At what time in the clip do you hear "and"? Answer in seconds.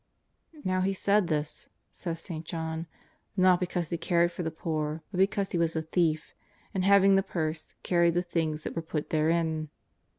6.73-6.83